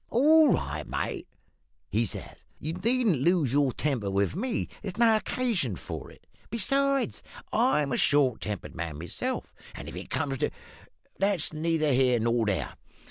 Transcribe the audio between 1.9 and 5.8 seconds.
he says; `you needn't lose your temper with me; there's no occasion